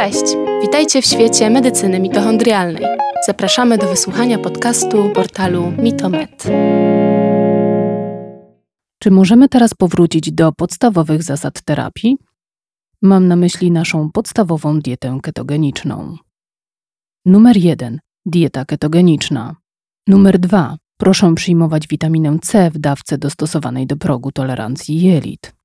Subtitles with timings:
[0.00, 0.24] Cześć!
[0.62, 2.84] Witajcie w świecie medycyny mitochondrialnej.
[3.26, 6.44] Zapraszamy do wysłuchania podcastu portalu Mitomed.
[8.98, 12.16] Czy możemy teraz powrócić do podstawowych zasad terapii?
[13.02, 16.16] Mam na myśli naszą podstawową dietę ketogeniczną.
[17.26, 17.98] Numer 1.
[18.26, 19.56] Dieta ketogeniczna.
[20.08, 20.76] Numer 2.
[20.96, 25.59] Proszę przyjmować witaminę C w dawce dostosowanej do progu tolerancji jelit.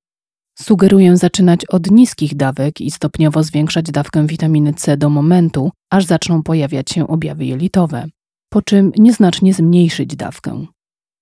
[0.58, 6.42] Sugeruję zaczynać od niskich dawek i stopniowo zwiększać dawkę witaminy C do momentu, aż zaczną
[6.42, 8.06] pojawiać się objawy jelitowe,
[8.48, 10.66] po czym nieznacznie zmniejszyć dawkę.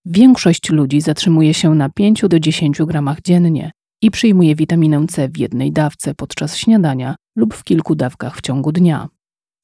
[0.05, 3.71] Większość ludzi zatrzymuje się na 5 do 10 gramach dziennie
[4.03, 8.73] i przyjmuje witaminę C w jednej dawce podczas śniadania lub w kilku dawkach w ciągu
[8.73, 9.09] dnia.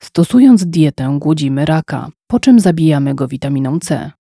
[0.03, 4.11] Stosując dietę, głodzimy raka, po czym zabijamy go witaminą C.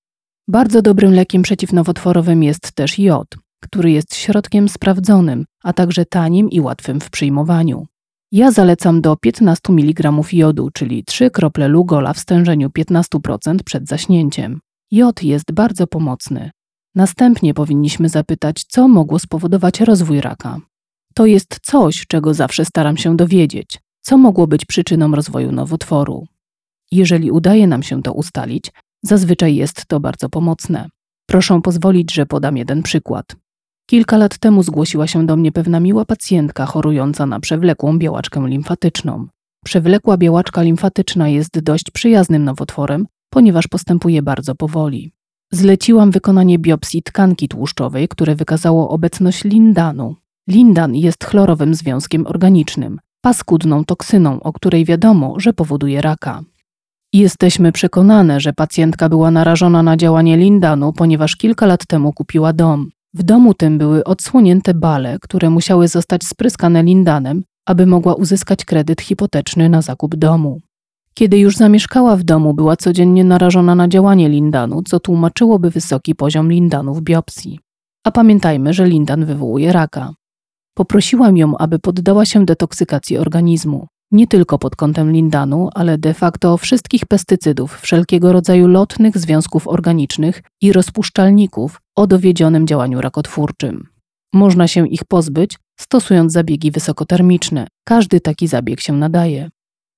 [0.49, 3.29] Bardzo dobrym lekiem przeciwnowotworowym jest też jod,
[3.61, 7.87] który jest środkiem sprawdzonym, a także tanim i łatwym w przyjmowaniu.
[8.33, 14.61] Ja zalecam do 15 mg jodu, czyli 3 krople Lugola w stężeniu 15% przed zaśnięciem.
[14.91, 16.51] Jod jest bardzo pomocny.
[16.95, 20.61] Następnie powinniśmy zapytać, co mogło spowodować rozwój raka.
[21.15, 26.27] To jest coś, czego zawsze staram się dowiedzieć, co mogło być przyczyną rozwoju nowotworu.
[26.93, 28.73] Jeżeli udaje nam się to ustalić,
[29.03, 30.89] zazwyczaj jest to bardzo pomocne.
[31.27, 33.37] Proszę pozwolić, że podam jeden przykład.
[33.91, 39.27] Kilka lat temu zgłosiła się do mnie pewna miła pacjentka chorująca na przewlekłą białaczkę limfatyczną.
[39.65, 45.13] Przewlekła białaczka limfatyczna jest dość przyjaznym nowotworem, ponieważ postępuje bardzo powoli.
[45.53, 50.17] Zleciłam wykonanie biopsji tkanki tłuszczowej, które wykazało obecność lindanu.
[50.49, 56.43] Lindan jest chlorowym związkiem organicznym, paskudną toksyną, o której wiadomo, że powoduje raka.
[57.13, 62.91] Jesteśmy przekonane, że pacjentka była narażona na działanie lindanu, ponieważ kilka lat temu kupiła dom.
[63.15, 69.01] W domu tym były odsłonięte bale, które musiały zostać spryskane lindanem, aby mogła uzyskać kredyt
[69.01, 70.61] hipoteczny na zakup domu.
[71.15, 76.53] Kiedy już zamieszkała w domu, była codziennie narażona na działanie lindanu, co tłumaczyłoby wysoki poziom
[76.53, 77.61] lindanu w biopsji.
[78.05, 80.15] A pamiętajmy, że lindan wywołuje raka.
[80.75, 86.57] Poprosiłam ją, aby poddała się detoksykacji organizmu nie tylko pod kątem lindanu, ale de facto
[86.57, 93.89] wszystkich pestycydów, wszelkiego rodzaju lotnych związków organicznych i rozpuszczalników o dowiedzionym działaniu rakotwórczym.
[94.35, 97.67] Można się ich pozbyć, stosując zabiegi wysokotermiczne.
[97.85, 99.51] Każdy taki zabieg się nadaje.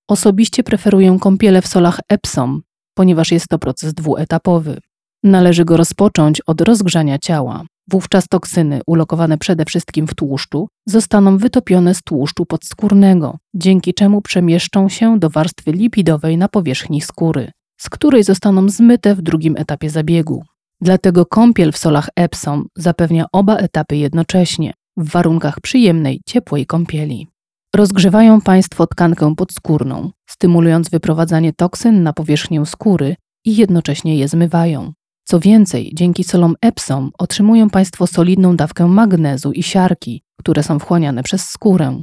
[0.08, 2.62] Osobiście preferuję kąpiele w solach Epsom,
[2.94, 4.78] ponieważ jest to proces dwuetapowy.
[5.24, 7.64] Należy go rozpocząć od rozgrzania ciała.
[7.90, 14.88] Wówczas toksyny, ulokowane przede wszystkim w tłuszczu, zostaną wytopione z tłuszczu podskórnego, dzięki czemu przemieszczą
[14.88, 17.50] się do warstwy lipidowej na powierzchni skóry,
[17.80, 20.44] z której zostaną zmyte w drugim etapie zabiegu.
[20.80, 27.28] Dlatego kąpiel w solach Epsom zapewnia oba etapy jednocześnie, w warunkach przyjemnej, ciepłej kąpieli.
[27.74, 34.92] Rozgrzewają Państwo tkankę podskórną, stymulując wyprowadzanie toksyn na powierzchnię skóry i jednocześnie je zmywają.
[35.24, 41.22] Co więcej, dzięki solom Epsom otrzymują Państwo solidną dawkę magnezu i siarki, które są wchłaniane
[41.22, 42.02] przez skórę.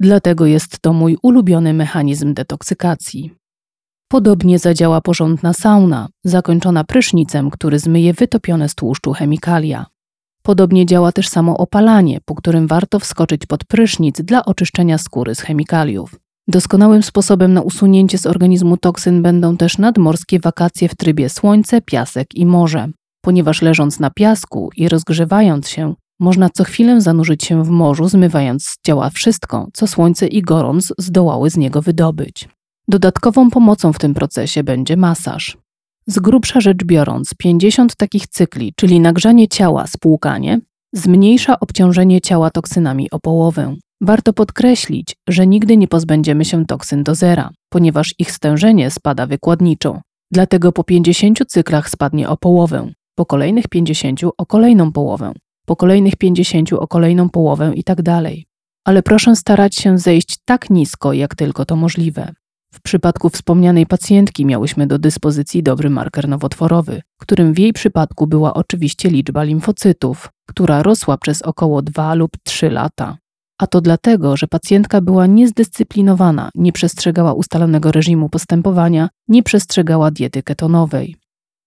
[0.00, 3.30] Dlatego jest to mój ulubiony mechanizm detoksykacji.
[4.08, 9.86] Podobnie zadziała porządna sauna, zakończona prysznicem, który zmyje wytopione z tłuszczu chemikalia.
[10.42, 15.40] Podobnie działa też samo opalanie, po którym warto wskoczyć pod prysznic dla oczyszczenia skóry z
[15.40, 16.20] chemikaliów.
[16.48, 22.34] Doskonałym sposobem na usunięcie z organizmu toksyn będą też nadmorskie wakacje w trybie słońce, piasek
[22.34, 22.88] i morze,
[23.20, 28.64] ponieważ leżąc na piasku i rozgrzewając się, można co chwilę zanurzyć się w morzu, zmywając
[28.64, 32.48] z ciała wszystko, co słońce i gorąc zdołały z niego wydobyć.
[32.88, 35.58] Dodatkową pomocą w tym procesie będzie masaż.
[36.06, 40.60] Z grubsza rzecz biorąc, 50 takich cykli, czyli nagrzanie ciała, spłukanie,
[40.92, 43.76] zmniejsza obciążenie ciała toksynami o połowę.
[44.00, 50.00] Warto podkreślić, że nigdy nie pozbędziemy się toksyn do zera, ponieważ ich stężenie spada wykładniczo.
[50.32, 55.32] Dlatego po 50 cyklach spadnie o połowę, po kolejnych 50 o kolejną połowę,
[55.66, 58.46] po kolejnych 50 o kolejną połowę i tak dalej.
[58.84, 62.32] Ale proszę starać się zejść tak nisko, jak tylko to możliwe.
[62.74, 68.54] W przypadku wspomnianej pacjentki miałyśmy do dyspozycji dobry marker nowotworowy, którym w jej przypadku była
[68.54, 73.18] oczywiście liczba limfocytów, która rosła przez około 2 lub 3 lata.
[73.58, 80.42] A to dlatego, że pacjentka była niezdyscyplinowana, nie przestrzegała ustalonego reżimu postępowania, nie przestrzegała diety
[80.42, 81.16] ketonowej.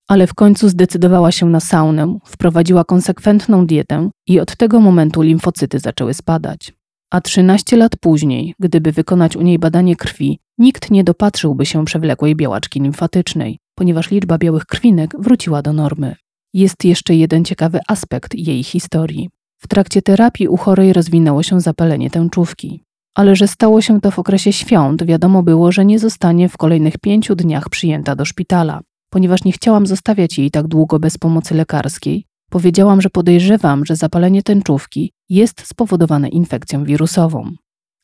[0.08, 5.80] Ale w końcu zdecydowała się na saunę, wprowadziła konsekwentną dietę i od tego momentu limfocyty
[5.80, 6.74] zaczęły spadać.
[7.12, 12.36] A 13 lat później, gdyby wykonać u niej badanie krwi, nikt nie dopatrzyłby się przewlekłej
[12.36, 16.16] białaczki limfatycznej, ponieważ liczba białych krwinek wróciła do normy.
[16.54, 19.30] Jest jeszcze jeden ciekawy aspekt jej historii.
[19.64, 22.84] W trakcie terapii u chorej rozwinęło się zapalenie tęczówki.
[23.16, 26.98] ale że stało się to w okresie świąt, wiadomo było, że nie zostanie w kolejnych
[26.98, 28.82] pięciu dniach przyjęta do szpitala.
[29.10, 34.44] Ponieważ nie chciałam zostawiać jej tak długo bez pomocy lekarskiej, powiedziałam, że podejrzewam, że zapalenie
[34.44, 37.52] tęczówki jest spowodowane infekcją wirusową.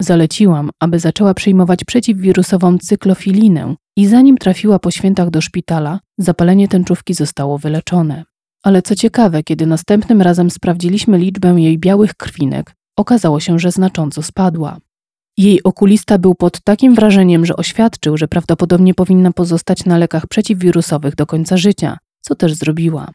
[0.01, 7.13] Zaleciłam, aby zaczęła przyjmować przeciwwirusową cyklofilinę i zanim trafiła po świętach do szpitala, zapalenie tęczówki
[7.13, 8.23] zostało wyleczone.
[8.67, 14.23] Ale co ciekawe, kiedy następnym razem sprawdziliśmy liczbę jej białych krwinek, okazało się, że znacząco
[14.23, 14.77] spadła.
[15.37, 21.15] Jej okulista był pod takim wrażeniem, że oświadczył, że prawdopodobnie powinna pozostać na lekach przeciwwirusowych
[21.15, 23.11] do końca życia, co też zrobiła.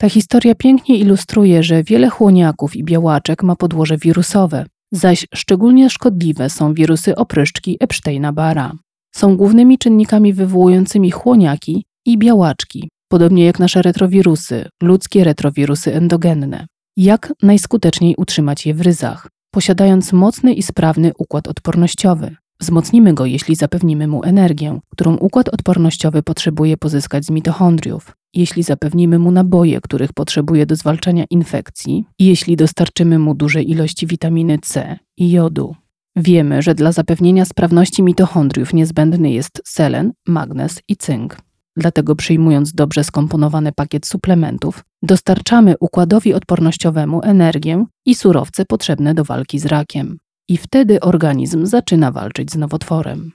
[0.00, 6.50] Ta historia pięknie ilustruje, że wiele chłoniaków i białaczek ma podłoże wirusowe, zaś szczególnie szkodliwe
[6.50, 8.72] są wirusy opryszczki Epsteina-Barra.
[9.14, 16.66] Są głównymi czynnikami wywołującymi chłoniaki i białaczki, podobnie jak nasze retrowirusy, ludzkie retrowirusy endogenne.
[16.96, 19.28] Jak najskuteczniej utrzymać je w ryzach?
[19.50, 22.36] Posiadając mocny i sprawny układ odpornościowy.
[22.60, 29.18] Wzmocnimy go, jeśli zapewnimy mu energię, którą układ odpornościowy potrzebuje pozyskać z mitochondriów, jeśli zapewnimy
[29.18, 34.98] mu naboje, których potrzebuje do zwalczania infekcji, i jeśli dostarczymy mu duże ilości witaminy C
[35.16, 35.74] i jodu.
[36.16, 41.45] Wiemy, że dla zapewnienia sprawności mitochondriów niezbędny jest selen, magnez i cynk.
[41.76, 49.58] Dlatego przyjmując dobrze skomponowany pakiet suplementów, dostarczamy układowi odpornościowemu energię i surowce potrzebne do walki
[49.58, 50.18] z rakiem.
[50.48, 53.32] I wtedy organizm zaczyna walczyć z nowotworem.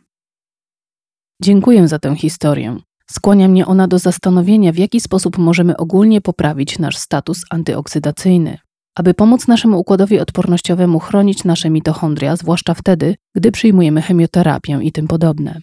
[1.41, 2.77] Dziękuję za tę historię.
[3.11, 8.57] Skłania mnie ona do zastanowienia, w jaki sposób możemy ogólnie poprawić nasz status antyoksydacyjny,
[8.95, 15.07] aby pomóc naszemu układowi odpornościowemu chronić nasze mitochondria, zwłaszcza wtedy, gdy przyjmujemy chemioterapię i tym
[15.07, 15.59] podobne.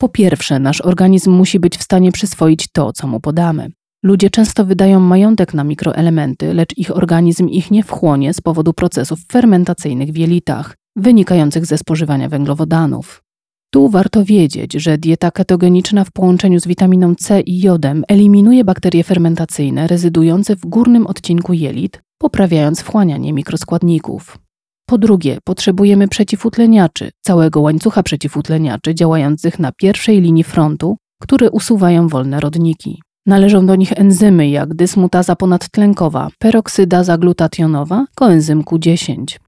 [0.00, 3.70] Po pierwsze, nasz organizm musi być w stanie przyswoić to, co mu podamy.
[4.02, 9.18] Ludzie często wydają majątek na mikroelementy, lecz ich organizm ich nie wchłonie z powodu procesów
[9.32, 13.22] fermentacyjnych w jelitach, wynikających ze spożywania węglowodanów.
[13.72, 19.04] Tu warto wiedzieć, że dieta ketogeniczna w połączeniu z witaminą C i jodem eliminuje bakterie
[19.04, 24.38] fermentacyjne rezydujące w górnym odcinku jelit, poprawiając wchłanianie mikroskładników.
[24.90, 32.40] Po drugie, potrzebujemy przeciwutleniaczy, całego łańcucha przeciwutleniaczy działających na pierwszej linii frontu, które usuwają wolne
[32.40, 33.02] rodniki.
[33.26, 39.38] Należą do nich enzymy jak dysmutaza ponadtlenkowa, peroksydaza glutationowa, koenzym Q10.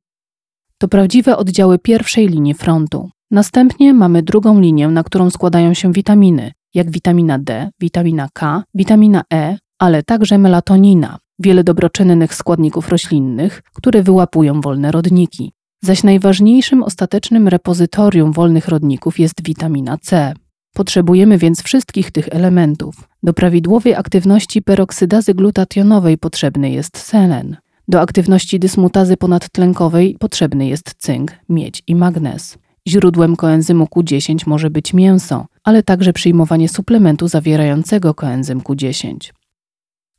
[0.79, 3.11] To prawdziwe oddziały pierwszej linii frontu.
[3.31, 9.23] Następnie mamy drugą linię, na którą składają się witaminy, jak witamina D, witamina K, witamina
[9.33, 15.53] E, ale także melatonina, wiele dobroczynnych składników roślinnych, które wyłapują wolne rodniki.
[15.83, 20.35] Zaś najważniejszym ostatecznym repozytorium wolnych rodników jest witamina C.
[20.75, 22.95] Potrzebujemy więc wszystkich tych elementów.
[23.23, 27.57] Do prawidłowej aktywności peroksydazy glutationowej potrzebny jest selen.
[27.89, 32.59] Do aktywności dysmutazy ponadtlenkowej potrzebny jest cynk, miedź i magnez.
[32.89, 39.17] Źródłem koenzymu Q10 może być mięso, ale także przyjmowanie suplementu zawierającego koenzym Q10.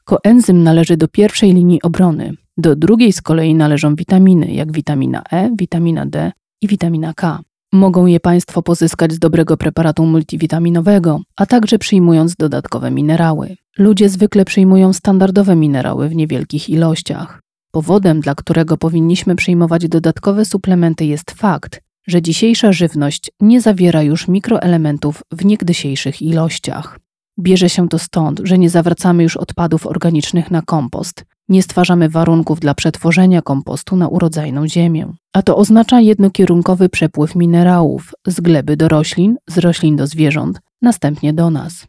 [0.03, 2.31] Koenzym należy do pierwszej linii obrony.
[2.57, 7.39] Do drugiej z kolei należą witaminy, jak witamina E, witamina D i witamina K.
[7.73, 13.55] Mogą je Państwo pozyskać z dobrego preparatu multivitaminowego, a także przyjmując dodatkowe minerały.
[13.77, 17.41] Ludzie zwykle przyjmują standardowe minerały w niewielkich ilościach.
[17.71, 24.27] Powodem, dla którego powinniśmy przyjmować dodatkowe suplementy, jest fakt, że dzisiejsza żywność nie zawiera już
[24.27, 26.99] mikroelementów w niegdysiejszych ilościach.
[27.39, 32.59] Bierze się to stąd, że nie zawracamy już odpadów organicznych na kompost, nie stwarzamy warunków
[32.59, 35.13] dla przetworzenia kompostu na urodzajną ziemię.
[35.33, 41.33] A to oznacza jednokierunkowy przepływ minerałów z gleby do roślin, z roślin do zwierząt, następnie
[41.33, 41.87] do nas.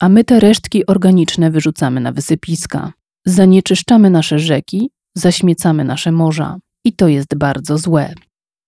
[0.00, 2.92] A my te resztki organiczne wyrzucamy na wysypiska.
[3.26, 6.56] Zanieczyszczamy nasze rzeki, zaśmiecamy nasze morza.
[6.84, 8.14] I to jest bardzo złe.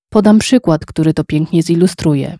[0.08, 2.38] Podam przykład, który to pięknie zilustruje.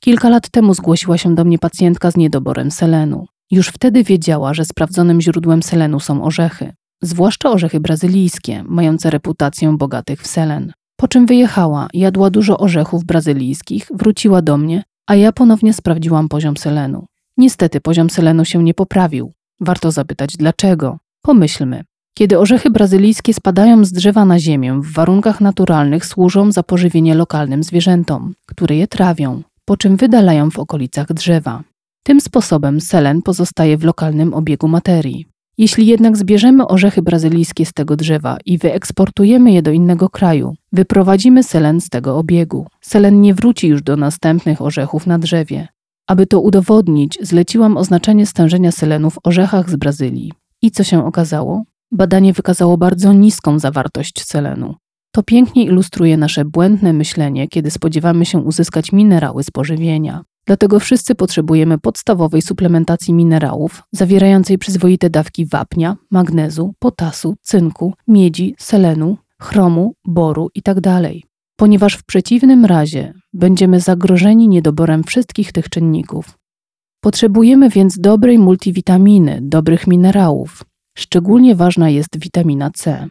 [0.00, 3.26] Kilka lat temu zgłosiła się do mnie pacjentka z niedoborem selenu.
[3.50, 10.22] Już wtedy wiedziała, że sprawdzonym źródłem selenu są orzechy, zwłaszcza orzechy brazylijskie, mające reputację bogatych
[10.22, 10.72] w selen.
[10.96, 16.56] Po czym wyjechała, jadła dużo orzechów brazylijskich, wróciła do mnie, a ja ponownie sprawdziłam poziom
[16.56, 17.06] selenu.
[17.36, 19.32] Niestety poziom selenu się nie poprawił.
[19.60, 20.98] Warto zapytać dlaczego.
[21.22, 21.84] Pomyślmy.
[22.14, 27.62] Kiedy orzechy brazylijskie spadają z drzewa na ziemię, w warunkach naturalnych służą za pożywienie lokalnym
[27.62, 31.62] zwierzętom, które je trawią po czym wydalają w okolicach drzewa.
[32.02, 35.26] Tym sposobem selen pozostaje w lokalnym obiegu materii.
[35.58, 41.42] Jeśli jednak zbierzemy orzechy brazylijskie z tego drzewa i wyeksportujemy je do innego kraju, wyprowadzimy
[41.42, 42.66] selen z tego obiegu.
[42.80, 45.68] Selen nie wróci już do następnych orzechów na drzewie.
[46.06, 50.32] Aby to udowodnić, zleciłam oznaczenie stężenia selenu w orzechach z Brazylii.
[50.62, 51.62] I co się okazało?
[51.92, 54.74] Badanie wykazało bardzo niską zawartość selenu.
[55.12, 60.22] To pięknie ilustruje nasze błędne myślenie, kiedy spodziewamy się uzyskać minerały z pożywienia.
[60.46, 69.16] Dlatego wszyscy potrzebujemy podstawowej suplementacji minerałów, zawierającej przyzwoite dawki wapnia, magnezu, potasu, cynku, miedzi, selenu,
[69.42, 71.10] chromu, boru itd.
[71.56, 76.38] Ponieważ w przeciwnym razie będziemy zagrożeni niedoborem wszystkich tych czynników.
[77.00, 80.64] Potrzebujemy więc dobrej multivitaminy, dobrych minerałów.
[80.98, 83.08] Szczególnie ważna jest witamina C.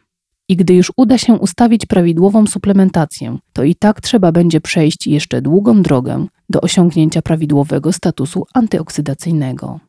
[0.49, 5.41] I gdy już uda się ustawić prawidłową suplementację, to i tak trzeba będzie przejść jeszcze
[5.41, 9.79] długą drogę do osiągnięcia prawidłowego statusu antyoksydacyjnego.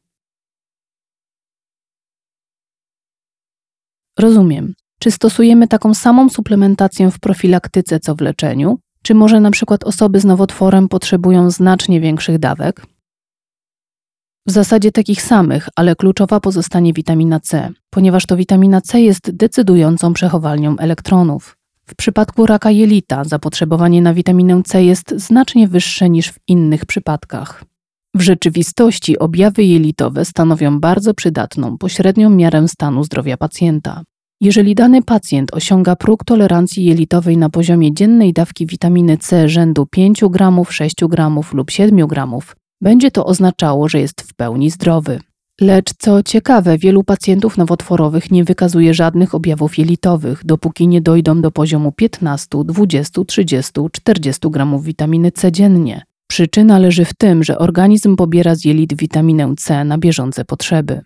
[4.18, 4.74] Rozumiem.
[4.98, 8.78] Czy stosujemy taką samą suplementację w profilaktyce co w leczeniu?
[9.02, 12.86] Czy może na przykład osoby z nowotworem potrzebują znacznie większych dawek?
[14.48, 20.12] W zasadzie takich samych, ale kluczowa pozostanie witamina C, ponieważ to witamina C jest decydującą
[20.12, 21.56] przechowalnią elektronów.
[21.86, 27.64] W przypadku raka jelita zapotrzebowanie na witaminę C jest znacznie wyższe niż w innych przypadkach.
[28.14, 34.02] W rzeczywistości objawy jelitowe stanowią bardzo przydatną, pośrednią miarę stanu zdrowia pacjenta.
[34.40, 40.20] Jeżeli dany pacjent osiąga próg tolerancji jelitowej na poziomie dziennej dawki witaminy C rzędu 5
[40.20, 42.26] g, 6 g lub 7 g,
[42.80, 45.20] będzie to oznaczało, że jest w pełni zdrowy.
[45.60, 51.50] Lecz co ciekawe, wielu pacjentów nowotworowych nie wykazuje żadnych objawów jelitowych, dopóki nie dojdą do
[51.50, 56.02] poziomu 15, 20, 30, 40 gramów witaminy C dziennie.
[56.26, 61.00] Przyczyna leży w tym, że organizm pobiera z jelit witaminę C na bieżące potrzeby.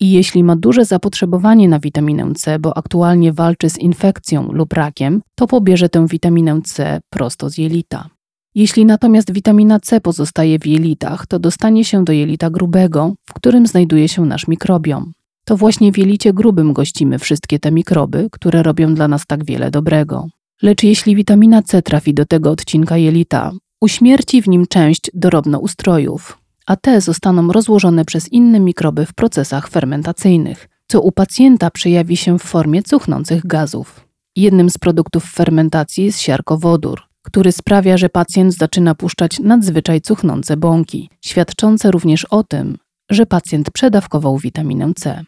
[0.00, 5.22] I jeśli ma duże zapotrzebowanie na witaminę C, bo aktualnie walczy z infekcją lub rakiem,
[5.34, 8.15] to pobierze tę witaminę C prosto z jelita.
[8.56, 13.66] Jeśli natomiast witamina C pozostaje w jelitach, to dostanie się do jelita grubego, w którym
[13.66, 15.12] znajduje się nasz mikrobiom.
[15.44, 19.70] To właśnie w jelicie grubym gościmy wszystkie te mikroby, które robią dla nas tak wiele
[19.70, 20.28] dobrego.
[20.62, 26.76] Lecz jeśli witamina C trafi do tego odcinka jelita, uśmierci w nim część drobnoustrojów, a
[26.76, 32.42] te zostaną rozłożone przez inne mikroby w procesach fermentacyjnych, co u pacjenta przejawi się w
[32.42, 34.06] formie cuchnących gazów.
[34.36, 41.10] Jednym z produktów fermentacji jest siarkowodór, który sprawia, że pacjent zaczyna puszczać nadzwyczaj cuchnące bąki,
[41.24, 42.78] świadczące również o tym,
[43.10, 45.24] że pacjent przedawkował witaminę C.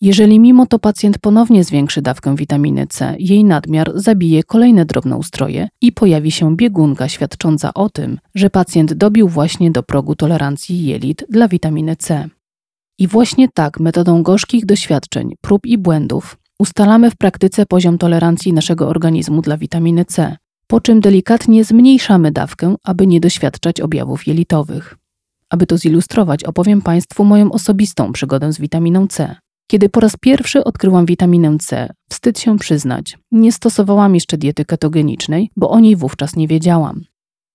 [0.00, 5.92] Jeżeli mimo to pacjent ponownie zwiększy dawkę witaminy C, jej nadmiar zabije kolejne drobnoustroje i
[5.92, 11.48] pojawi się biegunka świadcząca o tym, że pacjent dobił właśnie do progu tolerancji jelit dla
[11.48, 12.28] witaminy C.
[12.98, 18.88] I właśnie tak, metodą gorzkich doświadczeń, prób i błędów, ustalamy w praktyce poziom tolerancji naszego
[18.88, 20.36] organizmu dla witaminy C,
[20.74, 24.96] po czym delikatnie zmniejszamy dawkę, aby nie doświadczać objawów jelitowych.
[25.50, 29.36] Aby to zilustrować, opowiem Państwu moją osobistą przygodę z witaminą C.
[29.70, 35.50] Kiedy po raz pierwszy odkryłam witaminę C, wstyd się przyznać, nie stosowałam jeszcze diety ketogenicznej,
[35.56, 37.04] bo o niej wówczas nie wiedziałam.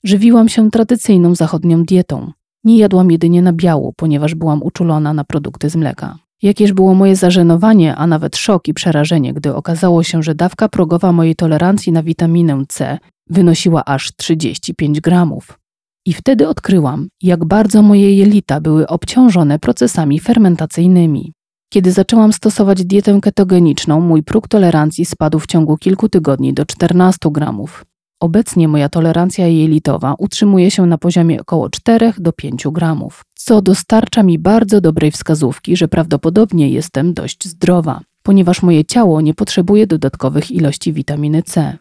[0.03, 2.31] Żywiłam się tradycyjną zachodnią dietą.
[2.63, 6.17] Nie jadłam jedynie na biału, ponieważ byłam uczulona na produkty z mleka.
[6.41, 11.11] Jakież było moje zażenowanie, a nawet szok i przerażenie, gdy okazało się, że dawka progowa
[11.11, 12.97] mojej tolerancji na witaminę C
[13.29, 15.59] wynosiła aż 35 gramów.
[16.05, 21.33] I wtedy odkryłam, jak bardzo moje jelita były obciążone procesami fermentacyjnymi.
[21.73, 27.17] Kiedy zaczęłam stosować dietę ketogeniczną, mój próg tolerancji spadł w ciągu kilku tygodni do 14
[27.31, 27.85] gramów.
[28.21, 34.23] Obecnie moja tolerancja jelitowa utrzymuje się na poziomie około 4 do 5 gramów, co dostarcza
[34.23, 40.51] mi bardzo dobrej wskazówki, że prawdopodobnie jestem dość zdrowa, ponieważ moje ciało nie potrzebuje dodatkowych
[40.51, 41.77] ilości witaminy C.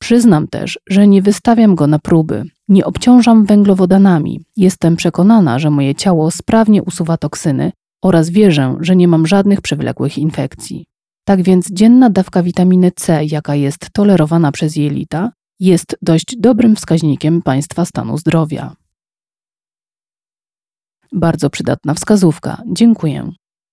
[0.00, 4.40] Przyznam też, że nie wystawiam go na próby, nie obciążam węglowodanami.
[4.56, 10.18] Jestem przekonana, że moje ciało sprawnie usuwa toksyny oraz wierzę, że nie mam żadnych przewlekłych
[10.18, 10.86] infekcji.
[11.24, 17.42] Tak więc dzienna dawka witaminy C, jaka jest tolerowana przez jelita, jest dość dobrym wskaźnikiem
[17.42, 18.76] Państwa stanu zdrowia.
[21.12, 22.62] Bardzo przydatna wskazówka.
[22.72, 23.32] Dziękuję.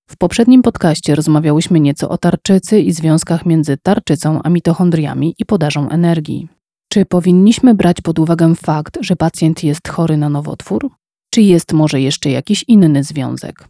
[0.09, 5.89] W poprzednim podcaście rozmawiałyśmy nieco o tarczycy i związkach między tarczycą a mitochondriami i podażą
[5.89, 6.47] energii.
[6.91, 10.89] Czy powinniśmy brać pod uwagę fakt, że pacjent jest chory na nowotwór?
[11.33, 13.67] Czy jest może jeszcze jakiś inny związek?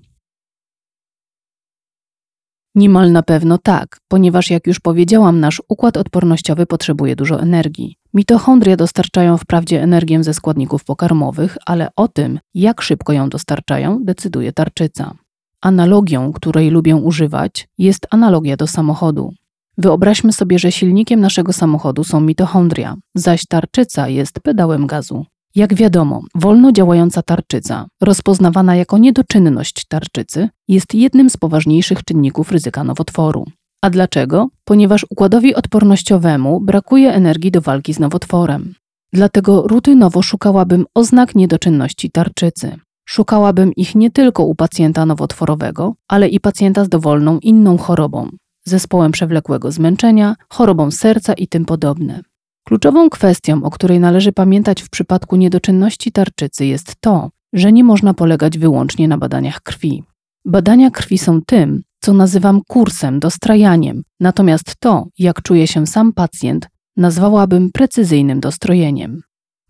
[2.76, 7.96] Niemal na pewno tak, ponieważ jak już powiedziałam, nasz układ odpornościowy potrzebuje dużo energii.
[8.14, 14.52] Mitochondria dostarczają wprawdzie energię ze składników pokarmowych, ale o tym, jak szybko ją dostarczają, decyduje
[14.52, 15.14] tarczyca.
[15.62, 19.34] Analogią, której lubię używać, jest analogia do samochodu.
[19.78, 25.26] Wyobraźmy sobie, że silnikiem naszego samochodu są mitochondria, zaś tarczyca jest pedałem gazu.
[25.56, 32.84] Jak wiadomo, wolno działająca tarczyca, rozpoznawana jako niedoczynność tarczycy, jest jednym z poważniejszych czynników ryzyka
[32.84, 33.46] nowotworu.
[33.84, 34.48] A dlaczego?
[34.66, 38.74] Ponieważ układowi odpornościowemu brakuje energii do walki z nowotworem.
[39.14, 42.76] Dlatego rutynowo szukałabym oznak niedoczynności tarczycy.
[43.10, 48.30] Szukałabym ich nie tylko u pacjenta nowotworowego, ale i pacjenta z dowolną inną chorobą,
[48.66, 52.22] zespołem przewlekłego zmęczenia, chorobą serca i tym podobne.
[52.68, 58.14] Kluczową kwestią, o której należy pamiętać w przypadku niedoczynności tarczycy jest to, że nie można
[58.14, 60.04] polegać wyłącznie na badaniach krwi.
[60.46, 66.68] Badania krwi są tym, co nazywam kursem, dostrajaniem, natomiast to, jak czuje się sam pacjent,
[66.98, 69.22] nazwałabym precyzyjnym dostrojeniem.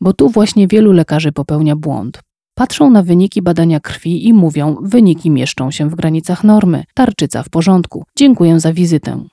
[0.02, 2.22] Bo tu właśnie wielu lekarzy popełnia błąd.
[2.56, 7.50] Patrzą na wyniki badania krwi i mówią: wyniki mieszczą się w granicach normy, tarczyca w
[7.50, 9.24] porządku, dziękuję za wizytę.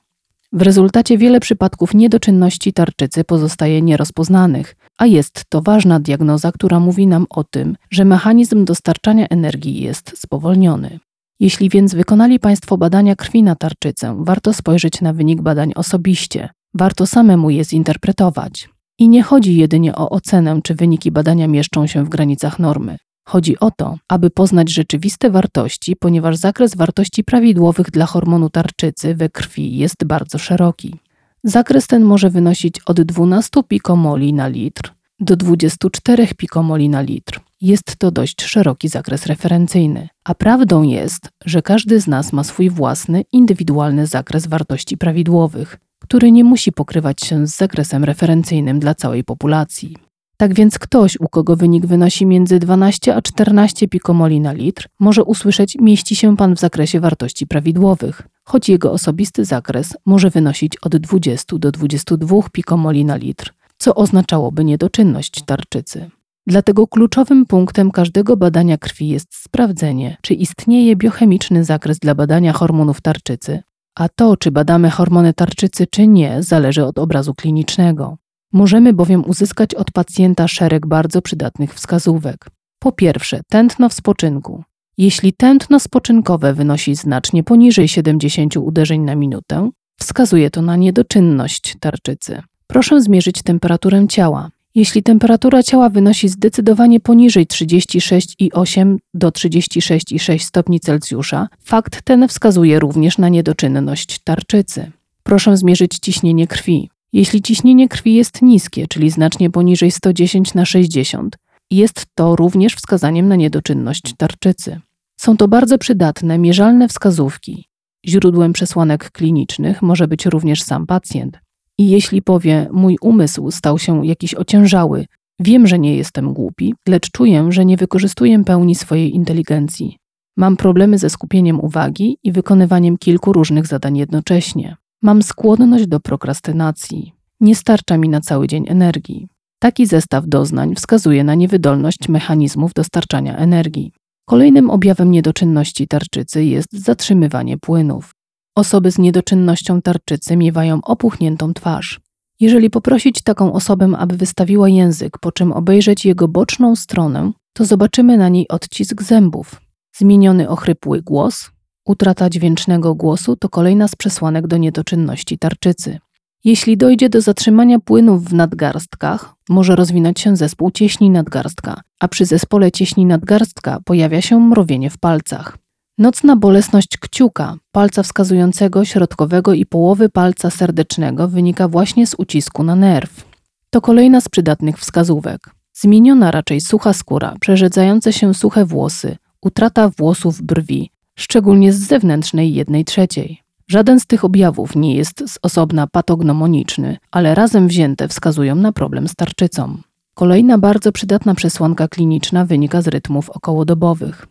[0.53, 7.07] W rezultacie wiele przypadków niedoczynności tarczycy pozostaje nierozpoznanych, a jest to ważna diagnoza, która mówi
[7.07, 10.99] nam o tym, że mechanizm dostarczania energii jest spowolniony.
[11.41, 17.05] Jeśli więc wykonali Państwo badania krwi na tarczycę, warto spojrzeć na wynik badań osobiście, warto
[17.05, 18.69] samemu je zinterpretować.
[18.99, 22.97] I nie chodzi jedynie o ocenę, czy wyniki badania mieszczą się w granicach normy.
[23.27, 29.29] Chodzi o to, aby poznać rzeczywiste wartości, ponieważ zakres wartości prawidłowych dla hormonu tarczycy we
[29.29, 30.95] krwi jest bardzo szeroki.
[31.43, 37.50] Zakres ten może wynosić od 12 pikomoli na litr do 24 pikomoli na litr.
[37.61, 42.69] Jest to dość szeroki zakres referencyjny, a prawdą jest, że każdy z nas ma swój
[42.69, 49.23] własny, indywidualny zakres wartości prawidłowych, który nie musi pokrywać się z zakresem referencyjnym dla całej
[49.23, 49.97] populacji.
[50.37, 55.23] Tak więc ktoś, u kogo wynik wynosi między 12 a 14 pikomoli na litr, może
[55.23, 60.97] usłyszeć mieści się pan w zakresie wartości prawidłowych, choć jego osobisty zakres może wynosić od
[60.97, 66.11] 20 do 22 pikomoli na litr, co oznaczałoby niedoczynność tarczycy.
[66.47, 73.01] Dlatego kluczowym punktem każdego badania krwi jest sprawdzenie, czy istnieje biochemiczny zakres dla badania hormonów
[73.01, 73.63] tarczycy,
[73.95, 78.17] a to, czy badamy hormony tarczycy, czy nie, zależy od obrazu klinicznego.
[78.53, 82.45] Możemy bowiem uzyskać od pacjenta szereg bardzo przydatnych wskazówek.
[82.79, 84.63] Po pierwsze, tętno w spoczynku.
[84.97, 92.41] Jeśli tętno spoczynkowe wynosi znacznie poniżej 70 uderzeń na minutę, wskazuje to na niedoczynność tarczycy.
[92.67, 94.49] Proszę zmierzyć temperaturę ciała.
[94.75, 103.17] Jeśli temperatura ciała wynosi zdecydowanie poniżej 36,8 do 36,6 stopni Celsjusza, fakt ten wskazuje również
[103.17, 104.91] na niedoczynność tarczycy.
[105.23, 106.89] Proszę zmierzyć ciśnienie krwi.
[107.13, 111.37] Jeśli ciśnienie krwi jest niskie, czyli znacznie poniżej 110 na 60,
[111.71, 114.79] jest to również wskazaniem na niedoczynność tarczycy.
[115.17, 117.65] Są to bardzo przydatne, mierzalne wskazówki.
[118.05, 121.39] Źródłem przesłanek klinicznych może być również sam pacjent.
[121.81, 125.05] I jeśli powie, mój umysł stał się jakiś ociężały,
[125.39, 129.97] wiem, że nie jestem głupi, lecz czuję, że nie wykorzystuję pełni swojej inteligencji.
[130.37, 134.75] Mam problemy ze skupieniem uwagi i wykonywaniem kilku różnych zadań jednocześnie.
[135.01, 137.13] Mam skłonność do prokrastynacji.
[137.39, 139.27] Nie starcza mi na cały dzień energii.
[139.59, 143.91] Taki zestaw doznań wskazuje na niewydolność mechanizmów dostarczania energii.
[144.25, 148.11] Kolejnym objawem niedoczynności tarczycy jest zatrzymywanie płynów.
[148.55, 151.99] Osoby z niedoczynnością tarczycy miewają opuchniętą twarz.
[152.39, 158.17] Jeżeli poprosić taką osobę, aby wystawiła język, po czym obejrzeć jego boczną stronę, to zobaczymy
[158.17, 159.61] na niej odcisk zębów,
[159.97, 161.51] zmieniony ochrypły głos,
[161.85, 165.99] Utrata dźwięcznego głosu to kolejna z przesłanek do niedoczynności tarczycy.
[166.43, 172.25] Jeśli dojdzie do zatrzymania płynów w nadgarstkach, może rozwinąć się zespół cieśni nadgarstka, a przy
[172.25, 175.57] zespole cieśni nadgarstka pojawia się mrowienie w palcach.
[176.01, 182.75] Nocna bolesność kciuka, palca wskazującego, środkowego i połowy palca serdecznego wynika właśnie z ucisku na
[182.75, 183.25] nerw.
[183.69, 185.49] To kolejna z przydatnych wskazówek.
[185.73, 192.85] Zmieniona raczej sucha skóra, przerzedzające się suche włosy, utrata włosów brwi, szczególnie z zewnętrznej jednej
[192.85, 193.41] trzeciej.
[193.67, 199.07] Żaden z tych objawów nie jest z osobna patognomoniczny, ale razem wzięte wskazują na problem
[199.07, 199.77] z tarczycą.
[200.13, 204.30] Kolejna bardzo przydatna przesłanka kliniczna wynika z rytmów okołodobowych.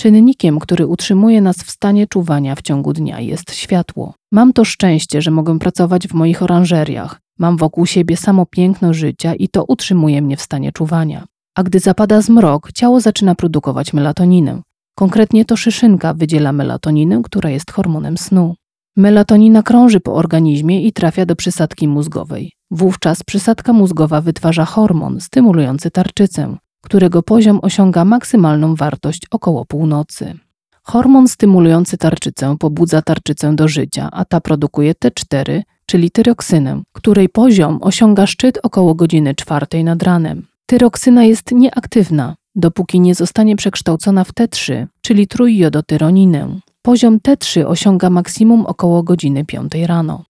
[0.00, 4.14] Czynnikiem, który utrzymuje nas w stanie czuwania w ciągu dnia jest światło.
[4.32, 7.20] Mam to szczęście, że mogę pracować w moich oranżeriach.
[7.38, 11.26] Mam wokół siebie samo piękno życia i to utrzymuje mnie w stanie czuwania.
[11.54, 14.62] A gdy zapada zmrok, ciało zaczyna produkować melatoninę.
[14.94, 18.54] Konkretnie to szyszynka wydziela melatoninę, która jest hormonem snu.
[18.96, 22.52] Melatonina krąży po organizmie i trafia do przysadki mózgowej.
[22.70, 30.38] Wówczas przysadka mózgowa wytwarza hormon stymulujący tarczycę, którego poziom osiąga maksymalną wartość około północy.
[30.82, 37.78] Hormon stymulujący tarczycę pobudza tarczycę do życia, a ta produkuje T4, czyli tyroksynę, której poziom
[37.82, 40.46] osiąga szczyt około godziny czwartej nad ranem.
[40.66, 46.60] Tyroksyna jest nieaktywna, dopóki nie zostanie przekształcona w T3, czyli trójjodotyroninę.
[46.82, 50.24] Poziom T3 osiąga maksimum około godziny 5 rano.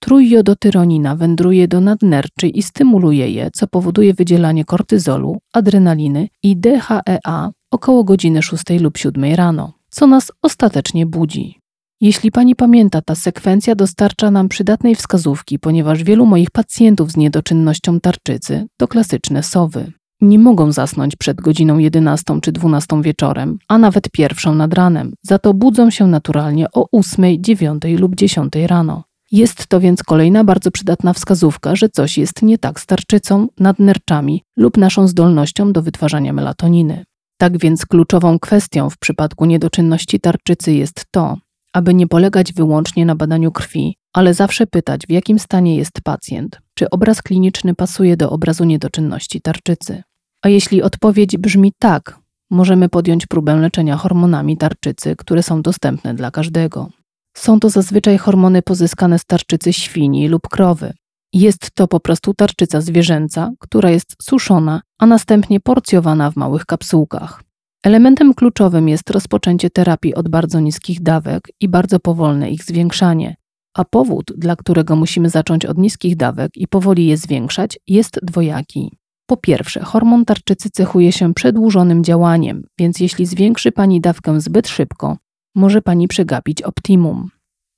[0.00, 8.04] Trójjodotyronina wędruje do nadnerczy i stymuluje je, co powoduje wydzielanie kortyzolu, adrenaliny i DHEA około
[8.04, 11.60] godziny 6 lub 7 rano, co nas ostatecznie budzi.
[12.00, 18.00] Jeśli pani pamięta, ta sekwencja dostarcza nam przydatnej wskazówki, ponieważ wielu moich pacjentów z niedoczynnością
[18.00, 19.92] tarczycy to klasyczne sowy.
[20.20, 25.38] Nie mogą zasnąć przed godziną 11 czy 12 wieczorem, a nawet pierwszą nad ranem, za
[25.38, 29.02] to budzą się naturalnie o 8, 9 lub 10 rano.
[29.32, 34.42] Jest to więc kolejna bardzo przydatna wskazówka, że coś jest nie tak z tarczycą, nadnerczami
[34.56, 37.04] lub naszą zdolnością do wytwarzania melatoniny.
[37.38, 41.36] Tak więc kluczową kwestią w przypadku niedoczynności tarczycy jest to,
[41.72, 46.60] aby nie polegać wyłącznie na badaniu krwi, ale zawsze pytać, w jakim stanie jest pacjent,
[46.74, 50.02] czy obraz kliniczny pasuje do obrazu niedoczynności tarczycy.
[50.42, 52.18] A jeśli odpowiedź brzmi tak,
[52.50, 56.90] możemy podjąć próbę leczenia hormonami tarczycy, które są dostępne dla każdego.
[57.36, 60.92] Są to zazwyczaj hormony pozyskane z tarczycy świni lub krowy.
[61.32, 67.42] Jest to po prostu tarczyca zwierzęca, która jest suszona, a następnie porcjowana w małych kapsułkach.
[67.84, 73.36] Elementem kluczowym jest rozpoczęcie terapii od bardzo niskich dawek i bardzo powolne ich zwiększanie,
[73.74, 78.98] a powód, dla którego musimy zacząć od niskich dawek i powoli je zwiększać, jest dwojaki.
[79.26, 85.16] Po pierwsze, hormon tarczycy cechuje się przedłużonym działaniem, więc jeśli zwiększy Pani dawkę zbyt szybko,
[85.56, 87.30] może Pani przegapić optimum.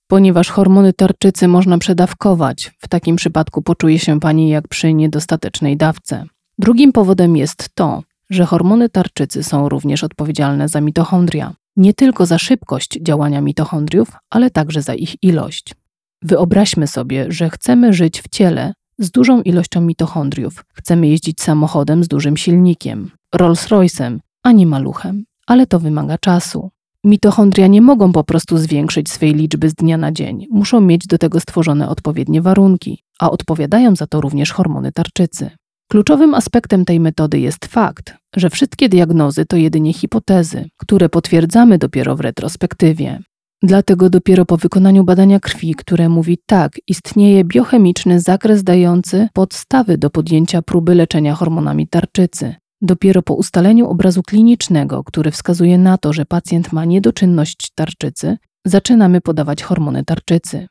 [0.07, 6.25] Ponieważ hormony tarczycy można przedawkować, w takim przypadku poczuje się Pani jak przy niedostatecznej dawce.
[6.59, 11.55] Drugim powodem jest to, że hormony tarczycy są również odpowiedzialne za mitochondria.
[11.77, 15.75] Nie tylko za szybkość działania mitochondriów, ale także za ich ilość.
[16.23, 20.65] Wyobraźmy sobie, że chcemy żyć w ciele z dużą ilością mitochondriów.
[20.75, 26.71] Chcemy jeździć samochodem z dużym silnikiem, Rolls-Royce'em, a nie maluchem, ale to wymaga czasu.
[27.05, 31.19] Mitochondria nie mogą po prostu zwiększyć swej liczby z dnia na dzień, muszą mieć do
[31.19, 35.51] tego stworzone odpowiednie warunki, a odpowiadają za to również hormony tarczycy.
[35.91, 42.17] Kluczowym aspektem tej metody jest fakt, że wszystkie diagnozy to jedynie hipotezy, które potwierdzamy dopiero
[42.17, 43.19] w retrospektywie.
[43.63, 50.11] Dlatego dopiero po wykonaniu badania krwi, które mówi tak, istnieje biochemiczny zakres dający podstawy do
[50.11, 52.55] podjęcia próby leczenia hormonami tarczycy.
[52.83, 58.37] Dopiero po ustaleniu obrazu klinicznego, który wskazuje na to, że pacjent ma niedoczynność tarczycy,
[58.67, 60.67] zaczynamy podawać hormony tarczycy.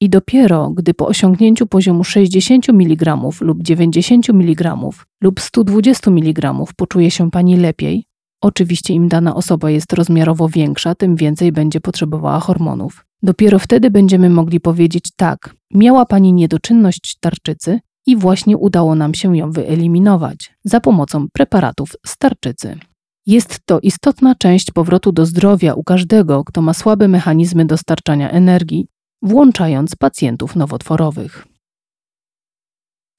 [0.00, 4.76] I dopiero gdy po osiągnięciu poziomu 60 mg lub 90 mg
[5.22, 8.04] lub 120 mg poczuje się pani lepiej,
[8.40, 13.04] oczywiście im dana osoba jest rozmiarowo większa, tym więcej będzie potrzebowała hormonów.
[13.22, 19.36] Dopiero wtedy będziemy mogli powiedzieć tak, miała pani niedoczynność tarczycy i właśnie udało nam się
[19.36, 22.78] ją wyeliminować za pomocą preparatów z tarczycy.
[23.26, 28.86] Jest to istotna część powrotu do zdrowia u każdego, kto ma słabe mechanizmy dostarczania energii
[29.22, 31.46] włączając pacjentów nowotworowych.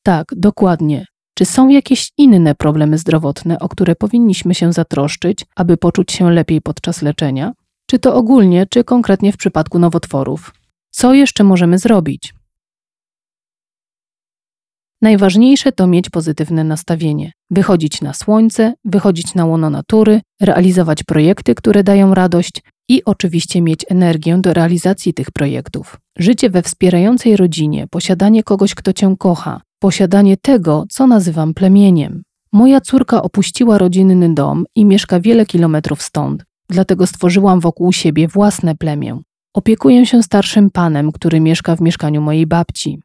[0.03, 1.05] Tak, dokładnie.
[1.37, 6.61] Czy są jakieś inne problemy zdrowotne, o które powinniśmy się zatroszczyć, aby poczuć się lepiej
[6.61, 7.53] podczas leczenia?
[7.89, 10.53] Czy to ogólnie, czy konkretnie w przypadku nowotworów?
[10.91, 12.33] Co jeszcze możemy zrobić?
[15.05, 21.83] Najważniejsze to mieć pozytywne nastawienie, wychodzić na słońce, wychodzić na łono natury, realizować projekty, które
[21.83, 25.97] dają radość, i oczywiście mieć energię do realizacji tych projektów.
[26.17, 32.23] Życie we wspierającej rodzinie, posiadanie kogoś, kto cię kocha, posiadanie tego, co nazywam plemieniem.
[32.53, 38.75] Moja córka opuściła rodzinny dom i mieszka wiele kilometrów stąd, dlatego stworzyłam wokół siebie własne
[38.75, 39.19] plemię.
[39.53, 42.99] Opiekuję się starszym panem, który mieszka w mieszkaniu mojej babci.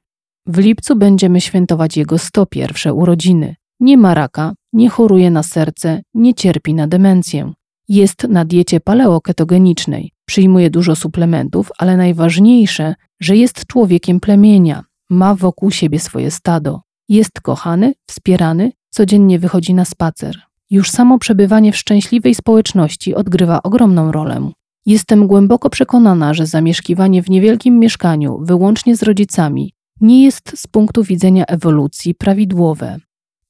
[0.47, 3.57] W lipcu będziemy świętować jego 101 urodziny.
[3.81, 7.53] Nie ma raka, nie choruje na serce, nie cierpi na demencję.
[7.89, 15.71] Jest na diecie paleoketogenicznej, przyjmuje dużo suplementów, ale najważniejsze, że jest człowiekiem plemienia, ma wokół
[15.71, 16.81] siebie swoje stado.
[17.09, 20.41] Jest kochany, wspierany, codziennie wychodzi na spacer.
[20.71, 24.51] Już samo przebywanie w szczęśliwej społeczności odgrywa ogromną rolę.
[24.87, 31.05] Jestem głęboko przekonana, że zamieszkiwanie w niewielkim mieszkaniu, wyłącznie z rodzicami, nie jest z punktu
[31.05, 32.97] widzenia ewolucji prawidłowe.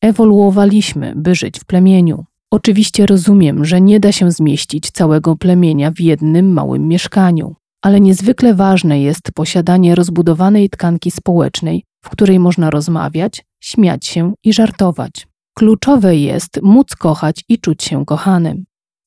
[0.00, 2.24] Ewoluowaliśmy, by żyć w plemieniu.
[2.50, 8.54] Oczywiście rozumiem, że nie da się zmieścić całego plemienia w jednym małym mieszkaniu, ale niezwykle
[8.54, 15.26] ważne jest posiadanie rozbudowanej tkanki społecznej, w której można rozmawiać, śmiać się i żartować.
[15.54, 18.64] Kluczowe jest móc kochać i czuć się kochanym.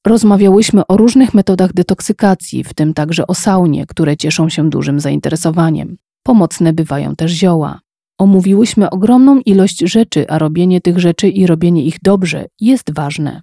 [0.08, 5.98] Rozmawiałyśmy o różnych metodach detoksykacji, w tym także o saunie, które cieszą się dużym zainteresowaniem.
[6.24, 7.80] Pomocne bywają też zioła.
[8.18, 13.42] Omówiłyśmy ogromną ilość rzeczy, a robienie tych rzeczy i robienie ich dobrze jest ważne.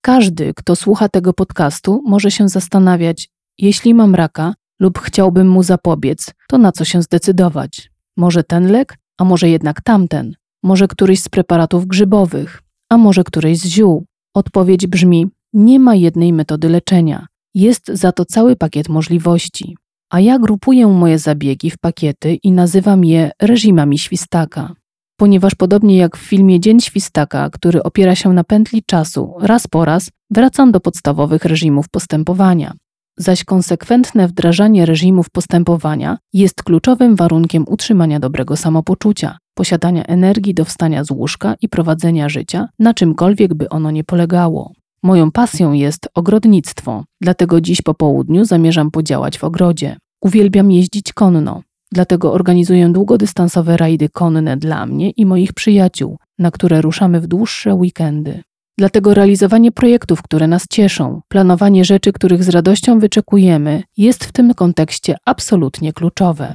[0.00, 6.34] Każdy, kto słucha tego podcastu, może się zastanawiać, Jeśli mam raka lub chciałbym mu zapobiec,
[6.48, 7.90] to na co się zdecydować?
[8.16, 10.34] Może ten lek, a może jednak tamten?
[10.62, 14.04] Może któryś z preparatów grzybowych, a może któryś z ziół?
[14.34, 17.26] Odpowiedź brzmi: nie ma jednej metody leczenia.
[17.54, 19.76] Jest za to cały pakiet możliwości.
[20.12, 24.74] A ja grupuję moje zabiegi w pakiety i nazywam je reżimami świstaka.
[25.16, 29.84] Ponieważ podobnie jak w filmie Dzień Świstaka, który opiera się na pętli czasu, raz po
[29.84, 32.72] raz wracam do podstawowych reżimów postępowania.
[33.16, 41.04] Zaś konsekwentne wdrażanie reżimów postępowania jest kluczowym warunkiem utrzymania dobrego samopoczucia, posiadania energii do wstania
[41.04, 44.72] z łóżka i prowadzenia życia, na czymkolwiek by ono nie polegało.
[45.04, 49.96] Moją pasją jest ogrodnictwo, dlatego dziś po południu zamierzam podziałać w ogrodzie.
[50.20, 51.62] Uwielbiam jeździć konno,
[51.92, 57.74] dlatego organizuję długodystansowe rajdy konne dla mnie i moich przyjaciół, na które ruszamy w dłuższe
[57.74, 58.42] weekendy.
[58.78, 64.54] Dlatego realizowanie projektów, które nas cieszą, planowanie rzeczy, których z radością wyczekujemy, jest w tym
[64.54, 66.54] kontekście absolutnie kluczowe.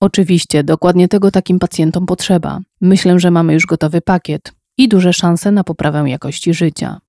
[0.00, 2.60] Oczywiście, dokładnie tego takim pacjentom potrzeba.
[2.80, 7.00] Myślę, że mamy już gotowy pakiet i duże szanse na poprawę jakości życia.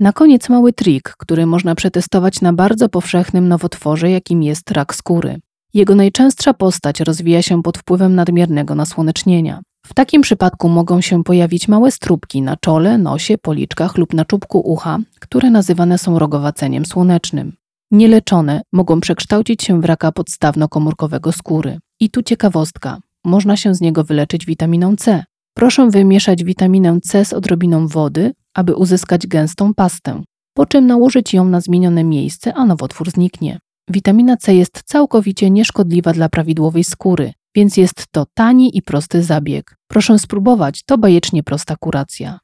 [0.00, 5.40] Na koniec mały trik, który można przetestować na bardzo powszechnym nowotworze, jakim jest rak skóry.
[5.74, 9.60] Jego najczęstsza postać rozwija się pod wpływem nadmiernego nasłonecznienia.
[9.86, 14.60] W takim przypadku mogą się pojawić małe strubki na czole, nosie, policzkach lub na czubku
[14.60, 17.52] ucha, które nazywane są rogowaceniem słonecznym.
[17.90, 21.78] Nieleczone mogą przekształcić się w raka podstawno-komórkowego skóry.
[22.00, 22.98] I tu ciekawostka.
[23.24, 25.24] Można się z niego wyleczyć witaminą C.
[25.54, 30.22] Proszę wymieszać witaminę C z odrobiną wody, aby uzyskać gęstą pastę,
[30.54, 33.58] po czym nałożyć ją na zmienione miejsce, a nowotwór zniknie.
[33.88, 39.76] Witamina C jest całkowicie nieszkodliwa dla prawidłowej skóry, więc jest to tani i prosty zabieg.
[39.88, 42.38] Proszę spróbować, to bajecznie prosta kuracja.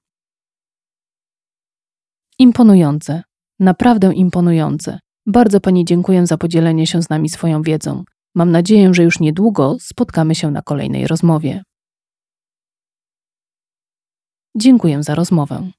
[2.39, 3.23] Imponujące,
[3.61, 4.99] naprawdę imponujące.
[5.27, 8.05] Bardzo Pani dziękuję za podzielenie się z nami swoją wiedzą.
[8.35, 11.63] Mam nadzieję, że już niedługo spotkamy się na kolejnej rozmowie.
[14.57, 15.71] Dziękuję za rozmowę.